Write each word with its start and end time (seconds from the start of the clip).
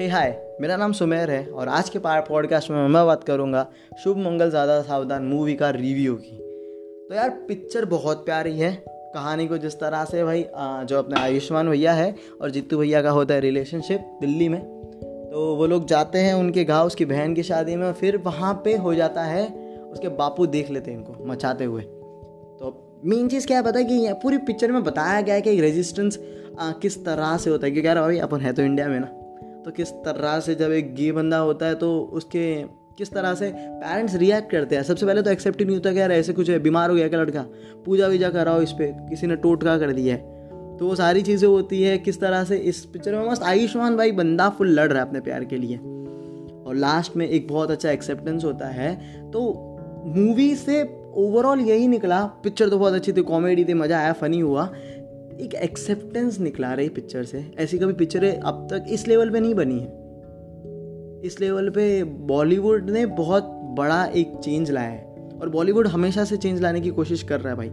हे 0.00 0.06
hey, 0.06 0.14
हाय 0.14 0.56
मेरा 0.60 0.76
नाम 0.76 0.92
सुमेर 0.92 1.30
है 1.30 1.46
और 1.46 1.68
आज 1.68 1.88
के 1.88 1.98
पॉडकास्ट 2.04 2.70
में 2.70 2.88
मैं 2.88 3.06
बात 3.06 3.24
करूँगा 3.24 3.66
शुभ 4.04 4.16
मंगल 4.16 4.50
ज़्यादा 4.50 4.82
सावधान 4.82 5.22
मूवी 5.22 5.54
का 5.54 5.70
रिव्यू 5.70 6.14
की। 6.14 6.36
तो 7.08 7.14
यार 7.14 7.30
पिक्चर 7.30 7.84
बहुत 7.84 8.24
प्यारी 8.24 8.58
है। 8.58 8.84
कहानी 8.86 9.46
को 9.46 9.58
जिस 9.58 9.74
तरह 9.80 10.04
से 10.04 10.24
भाई 10.24 10.46
जो 10.56 10.98
अपने 10.98 11.20
आयुष्मान 11.20 11.70
भैया 11.70 11.92
है 11.92 12.14
और 12.42 12.50
जीतू 12.50 12.78
भैया 12.78 13.02
का 13.02 13.10
होता 13.10 13.34
है 13.34 13.40
रिलेशनशिप 13.40 14.18
दिल्ली 14.20 14.48
में 14.48 14.60
तो 15.32 15.54
वो 15.56 15.66
लोग 15.66 15.86
जाते 15.86 16.18
हैं 16.18 16.34
उनके 16.34 16.64
गाँव 16.64 16.86
उसकी 16.86 17.04
बहन 17.04 17.34
की 17.34 17.42
शादी 17.42 17.76
में 17.76 17.92
फिर 17.92 18.16
वहाँ 18.16 18.54
पे 18.64 18.76
हो 18.76 18.94
जाता 18.94 19.22
है 19.22 19.46
उसके 19.92 20.08
बापू 20.08 20.46
देख 20.46 20.70
लेते 20.70 20.90
हैं 20.90 20.98
इनको 20.98 21.24
मचाते 21.26 21.64
हुए। 21.64 21.82
तो 21.82 23.00
मेन 23.04 23.28
चीज़ 23.28 23.46
क्या 23.46 23.56
है 23.56 23.64
पता 23.64 23.78
है 23.78 23.84
कि 23.84 24.12
पूरी 24.12 24.38
पिक्चर 24.38 24.72
में 24.72 24.82
बताया 24.82 25.20
गया 25.20 25.34
है 25.34 25.40
कि 25.40 25.60
रेजिस्टेंस 25.60 26.18
किस 26.60 27.04
तरह 27.04 27.36
से 27.36 27.50
होता 27.50 27.66
है 27.66 27.70
क्योंकि 27.70 27.88
यार 27.88 28.00
भाई 28.00 28.18
अपन 28.18 28.40
है 28.40 28.52
तो 28.52 28.62
इंडिया 28.62 28.88
में 28.88 29.00
ना। 29.00 29.16
तो 29.64 29.70
किस 29.70 29.90
तरह 30.04 30.38
से 30.40 30.54
जब 30.54 30.72
एक 30.72 30.94
गे 30.94 31.10
बंदा 31.12 31.38
होता 31.38 31.66
है 31.66 31.74
तो 31.74 31.98
उसके 32.12 32.44
किस 32.98 33.12
तरह 33.12 33.34
से 33.34 33.50
पेरेंट्स 33.54 34.14
रिएक्ट 34.14 34.50
करते 34.50 34.76
हैं? 34.76 34.82
सबसे 34.82 35.06
पहले 35.06 35.22
तो 35.22 35.30
एक्सेप्ट 35.30 35.58
ही 35.60 35.64
नहीं 35.64 35.76
होता 35.76 35.92
कि 35.92 35.98
यार 35.98 36.12
ऐसे 36.12 36.32
कुछ 36.32 36.50
है, 36.50 36.58
बीमार 36.58 36.90
हो 36.90 36.96
गया 36.96 37.08
क्या 37.08 37.20
लड़का? 37.20 37.42
पूजा 37.84 38.06
वीज़ा 38.06 38.28
कराओ 38.30 38.60
इस 38.62 38.72
पर 38.72 39.06
किसी 39.10 39.26
ने 39.26 39.36
टोटका 39.36 39.76
कर 39.78 39.92
दिया 39.92 40.14
है। 40.14 40.76
तो 40.78 40.86
वो 40.86 40.94
सारी 40.94 41.22
चीज़ें 41.22 41.48
होती 41.48 41.82
है, 41.82 41.96
किस 41.98 42.20
तरह 42.20 42.44
से 42.44 42.56
इस 42.58 42.84
पिक्चर 42.84 43.14
में 43.14 43.30
मस्त 43.30 43.42
आयुष्मान 43.42 43.96
भाई 43.96 44.12
बंदा 44.12 44.48
फुल 44.50 44.68
लड़ 44.70 44.88
रहा 44.88 45.02
है 45.02 45.08
अपने 45.08 45.20
प्यार 45.20 45.44
के 45.44 45.56
लिए। 45.56 45.76
और 45.76 46.74
लास्ट 46.76 47.16
में 47.16 47.26
एक 47.28 47.48
बहुत 47.48 47.70
अच्छा 47.70 47.90
एक्सेप्टेंस 47.90 48.44
होता 48.44 48.66
है 48.68 48.94
तो 49.30 49.40
मूवी 50.06 50.54
से 50.56 50.82
ओवरऑल 51.16 51.60
यही 51.60 51.88
निकला। 51.88 52.24
पिक्चर 52.44 52.68
तो 52.68 52.78
बहुत 52.78 52.94
अच्छी 52.94 53.12
थी 53.12 53.22
कॉमेडी 53.22 53.64
थी, 53.64 53.74
मज़ा 53.74 53.98
आया 53.98 54.12
फनी 54.12 54.40
हुआ। 54.40 54.70
एक 55.40 55.54
एक्सेप्टेंस 55.54 56.38
निकला 56.40 56.72
रही 56.74 56.88
पिक्चर 56.88 57.24
से। 57.24 57.44
ऐसी 57.58 57.78
कभी 57.78 57.92
पिक्चरें 57.92 58.38
अब 58.38 58.66
तक 58.70 58.84
इस 58.88 59.06
लेवल 59.08 59.30
पे 59.30 59.40
नहीं 59.40 59.54
बनी 59.54 59.78
है। 59.80 59.98
इस 61.24 61.40
लेवल 61.40 61.70
पे 61.70 62.04
बॉलीवुड 62.04 62.90
ने 62.90 63.06
बहुत 63.06 63.44
बड़ा 63.78 64.04
एक 64.06 64.32
चेंज 64.44 64.70
लाया 64.70 64.88
है। 64.88 65.04
और 65.42 65.48
बॉलीवुड 65.48 65.86
हमेशा 65.86 66.24
से 66.24 66.36
चेंज 66.36 66.60
लाने 66.60 66.80
की 66.80 66.90
कोशिश 66.90 67.22
कर 67.22 67.40
रहा 67.40 67.50
है 67.50 67.56
भाई। 67.56 67.68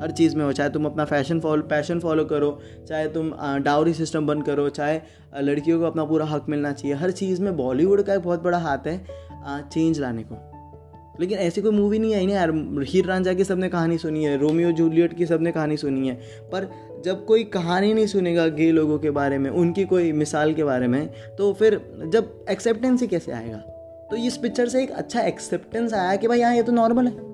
हर 0.00 0.10
चीज़ 0.10 0.36
में 0.36 0.44
हो, 0.44 0.52
चाहे 0.52 0.70
तुम 0.70 0.84
अपना 0.86 1.04
फ़ैशन 1.04 1.40
फॉलो 1.40 1.62
पैशन 1.62 2.00
फॉलो 2.00 2.24
करो, 2.24 2.58
चाहे 2.88 3.08
तुम 3.08 3.32
डाउरी 3.62 3.94
सिस्टम 3.94 4.26
बंद 4.26 4.44
करो, 4.44 4.68
चाहे 4.68 5.00
लड़कियों 5.40 5.80
को 5.80 5.86
अपना 5.86 6.04
पूरा 6.04 6.26
हक 6.26 6.46
मिलना 6.48 6.72
चाहिए, 6.72 6.96
हर 6.96 7.10
चीज़ 7.10 7.42
में 7.42 7.56
बॉलीवुड 7.56 8.02
का 8.02 8.14
एक 8.14 8.20
बहुत 8.20 8.42
बड़ा 8.42 8.58
हाथ 8.58 8.86
है 8.86 9.04
चेंज 9.68 10.00
लाने 10.00 10.22
को। 10.22 10.49
लेकिन 11.20 11.38
ऐसी 11.38 11.62
कोई 11.62 11.72
मूवी 11.72 11.98
नहीं 11.98 12.14
आई 12.14 12.26
ना 12.26 12.32
यार। 12.32 12.50
हीर 12.88 13.06
रांझा 13.06 13.32
की 13.32 13.44
सबने 13.44 13.68
कहानी 13.68 13.98
सुनी 13.98 14.24
है 14.24 14.36
रोमियो 14.38 14.70
जूलियट 14.72 15.14
की 15.14 15.26
सबने 15.26 15.52
कहानी 15.52 15.76
सुनी 15.76 16.08
है। 16.08 16.14
पर 16.52 16.68
जब 17.04 17.24
कोई 17.26 17.44
कहानी 17.52 17.92
नहीं 17.94 18.06
सुनेगा 18.06 18.46
गे 18.50 18.70
लोगों 18.72 18.98
के 18.98 19.10
बारे 19.12 19.38
में 19.38 19.50
उनकी 19.50 19.84
कोई 19.84 20.12
मिसाल 20.12 20.54
के 20.54 20.64
बारे 20.64 20.86
में 20.86 21.06
तो 21.38 21.52
फिर 21.52 21.80
जब 22.06 22.44
एक्सेप्टेंस 22.50 23.00
ही 23.00 23.06
कैसे 23.06 23.32
आएगा? 23.32 23.56
तो 24.10 24.16
इस 24.16 24.36
पिक्चर 24.36 24.68
से 24.68 24.82
एक 24.82 24.90
अच्छा 24.92 25.20
एक्सेप्टेंस 25.22 25.94
आया 25.94 26.16
कि 26.16 26.28
भाई 26.28 26.40
हाँ 26.42 26.54
ये 26.56 26.62
तो 26.62 26.72
नॉर्मल 26.72 27.06
है। 27.06 27.28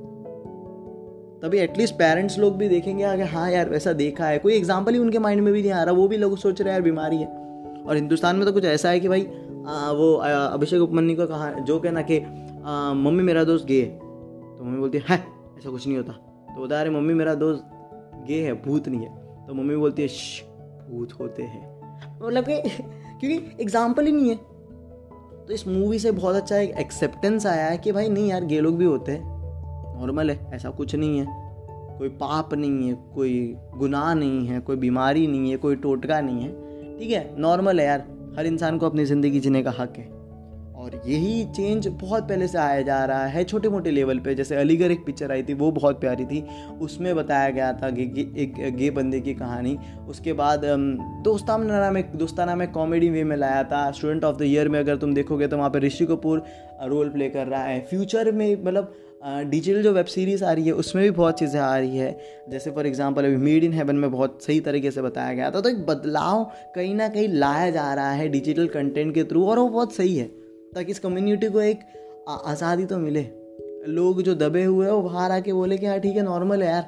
तभी 1.41 1.59
एटलीस्ट 1.59 1.95
पेरेंट्स 1.95 2.39
लोग 2.39 2.57
भी 2.57 2.69
देखेंगे 2.69 3.05
आगे 3.05 3.25
हाँ 3.25 3.51
यार 3.51 3.69
वैसा 3.69 3.93
देखा 3.95 4.27
है। 4.27 4.39
कोई 4.39 4.55
एग्ज़ाम्पल 4.55 4.93
ही 4.93 4.99
उनके 4.99 5.19
माइंड 5.19 5.43
में 5.43 5.53
भी 5.53 5.63
नहीं 5.63 5.73
आ 5.73 5.83
रहा। 5.83 5.95
वो 5.95 6.07
भी 6.09 6.17
लोग 6.17 6.37
सोच 6.39 6.61
रहे 6.61 6.69
हैं 6.69 6.75
यार 6.75 6.83
बीमारी 6.83 7.17
है। 7.17 7.27
और 7.27 7.95
हिंदुस्तान 7.95 8.37
में 8.37 8.45
तो 8.47 8.53
कुछ 8.53 8.65
ऐसा 8.65 8.91
है 8.91 9.01
कि 9.01 9.09
भाई 9.09 9.27
आ, 9.67 9.91
वो 9.91 10.13
अभिषेक 10.15 10.81
उपमन्यु 10.83 11.17
का 11.17 11.25
कहा 11.27 11.51
जो 11.61 11.79
कहना 11.81 12.03
कि 12.03 12.19
मम्मी 12.69 13.23
मेरा 13.23 13.45
दोस्त 13.45 13.67
गे 13.67 13.83
है। 13.83 13.99
तो 14.57 14.65
मम्मी 14.65 14.79
बोलती 14.79 14.99
है 14.99 15.15
ऐसा 15.59 15.71
कुछ 15.71 15.87
नहीं 15.87 15.97
होता। 15.97 16.13
तो 16.55 16.67
बता 16.67 16.83
रहे, 16.83 16.93
मम्मी 16.93 17.15
मेरा 17.15 17.35
दोस्त 17.35 17.65
गे 18.27 18.43
है, 18.43 18.63
भूत 18.63 18.89
नहीं 18.89 19.01
है। 19.01 19.47
तो 19.47 19.55
मम्मी 19.55 19.77
बोलती 19.77 20.03
है 20.03 20.09
भूत 20.91 21.13
होते 21.13 21.43
हैं। 21.43 21.81
मतलब 22.23 22.45
कि, 22.45 22.61
क्योंकि 23.21 23.63
एग्ज़ाम्पल 23.63 24.07
ही 24.07 24.13
नहीं 24.13 24.29
है। 24.29 24.37
तो 25.47 25.53
इस 25.53 25.69
मूवी 25.69 25.99
से 25.99 26.11
बहुत 26.11 26.37
अच्छा 26.37 26.57
एक 26.57 26.71
एक्सेप्टेंस 26.71 27.47
आया 27.47 27.67
है 27.67 27.79
कि 27.79 27.93
भाई, 27.93 28.09
नहीं 28.09 28.29
यार, 28.29 28.45
गे 28.45 28.61
लोग 28.61 28.77
भी 28.77 28.85
होते 28.85 29.13
हैं। 29.13 29.37
नॉर्मल 30.01 30.31
है, 30.31 30.51
ऐसा 30.55 30.71
कुछ 30.71 30.95
नहीं 30.95 31.19
है। 31.19 31.27
कोई 31.99 32.09
पाप 32.09 32.55
नहीं 32.55 32.89
है, 32.89 32.95
कोई 33.15 33.57
गुनाह 33.77 34.15
नहीं 34.15 34.47
है, 34.47 34.61
कोई 34.61 34.77
बीमारी 34.77 35.27
नहीं 35.27 35.51
है, 35.51 35.57
कोई 35.57 35.77
टोटका 35.77 36.21
नहीं 36.21 36.41
है। 36.41 36.51
ठीक 36.99 37.11
है 37.11 37.41
नॉर्मल 37.41 37.81
है 37.81 37.87
यार। 37.87 38.05
हर 38.39 38.47
इंसान 38.47 38.79
को 38.79 38.87
अपनी 38.87 39.05
ज़िंदगी 39.05 39.41
जीने 39.41 39.63
का 39.63 39.71
हक 39.71 39.95
है। 39.97 40.16
और 40.87 41.01
यही 41.07 41.45
चेंज 41.47 41.87
बहुत 42.01 42.29
पहले 42.29 42.47
से 42.49 42.59
आया 42.59 42.83
जा 42.83 43.05
रहा 43.05 43.27
है 43.27 43.43
छोटे 43.45 43.69
मोटे 43.69 43.91
लेवल 43.91 44.19
पे। 44.19 44.35
जैसे 44.35 44.57
अलीगढ़ 44.57 44.93
एक 44.93 45.05
पिक्चर 45.07 45.33
आई 45.33 45.43
थी, 45.43 45.55
वो 45.55 45.71
बहुत 45.71 46.01
प्यारी 46.01 46.25
थी। 46.25 46.43
उसमें 46.81 47.15
बताया 47.17 47.49
गया 47.51 47.73
था 47.73 47.91
कि 47.91 48.03
एक 48.37 48.77
गे 48.77 48.91
बंदे 48.91 49.21
की 49.21 49.35
कहानी। 49.35 49.77
उसके 50.09 50.33
बाद 50.33 50.63
दोस्ताना 51.25 51.91
में 51.91 52.03
दोस्ताना 52.19 52.55
में 52.57 52.71
कॉमेडी 52.73 53.09
वे 53.11 53.25
में 53.25 53.37
लाया 53.37 53.65
था। 53.65 53.91
स्टूडेंट 53.91 54.25
ऑफ़ 54.25 54.37
द 54.37 54.43
ईयर 54.43 54.69
में 54.69 54.79
अगर 54.81 54.97
तुम 54.97 55.15
देखोगे 55.15 55.49
तो 55.49 55.57
वहाँ 55.57 55.71
पर 55.71 55.83
ऋषि 55.83 56.07
कपूर 56.07 56.45
रोल 56.85 57.09
प्ले 57.09 57.29
कर 57.31 57.47
रहा 57.47 57.65
है। 57.65 57.81
फ्यूचर 57.91 58.33
में 58.33 58.65
मतलब 58.65 58.95
डिजिटल 59.51 59.83
जो 59.83 59.93
वेब 59.93 60.07
सीरीज़ 60.07 60.45
आ 60.45 60.53
रही 60.53 60.67
है, 60.67 60.73
उसमें 60.75 61.05
भी 61.05 61.11
बहुत 61.11 61.39
चीज़ें 61.39 61.61
आ 61.61 61.77
रही 61.79 61.97
है। 61.97 62.17
जैसे 62.51 62.71
फॉर 62.71 62.87
एग्जांपल 62.87 63.25
अभी 63.25 63.37
मेड 63.37 63.65
इन 63.65 63.73
हेवन 63.73 63.97
में 63.97 64.11
बहुत 64.11 64.43
सही 64.43 64.61
तरीके 64.61 64.91
से 64.91 65.03
बताया 65.03 65.35
गया 65.35 65.51
था। 65.51 65.61
तो 65.61 65.69
एक 65.69 65.85
बदलाव 65.87 66.45
कहीं 66.75 66.95
ना 66.95 67.09
कहीं 67.09 67.29
लाया 67.29 67.71
जा 67.71 67.93
रहा 67.95 68.13
है 68.13 68.29
डिजिटल 68.29 68.67
कंटेंट 68.69 69.15
के 69.15 69.25
थ्रू 69.25 69.47
और 69.47 69.59
वो 69.59 69.69
बहुत 69.69 69.95
सही 69.95 70.17
है। 70.17 70.46
ताकि 70.77 70.91
इस 70.91 70.99
कम्युनिटी 70.99 71.49
को 71.49 71.61
एक 71.61 71.81
आज़ादी 72.29 72.85
तो 72.85 72.99
मिले। 72.99 73.27
लोग 73.89 74.23
जो 74.23 74.35
दबे 74.35 74.65
हुए 74.65 74.87
हैं, 74.87 74.93
वो 74.93 75.03
बाहर 75.03 75.31
आके 75.31 75.53
बोले 75.53 75.79
कि 75.79 75.87
हाँ 75.87 75.99
ठीक 76.01 76.17
है 76.17 76.23
नॉर्मल 76.23 76.63
है 76.63 76.69
यार। 76.69 76.83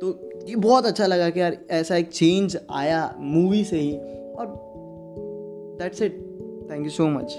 तो 0.00 0.30
ये 0.48 0.56
बहुत 0.56 0.86
अच्छा 0.86 1.06
लगा 1.06 1.30
कि 1.30 1.40
यार, 1.40 1.56
ऐसा 1.70 1.96
एक 1.96 2.08
चेंज 2.08 2.58
आया 2.70 3.14
मूवी 3.18 3.64
से 3.64 3.78
ही। 3.78 3.96
और 4.38 4.46
that's 5.78 6.02
it 6.02 6.12
thank 6.70 6.84
you 6.84 6.90
so 6.90 7.08
much 7.08 7.38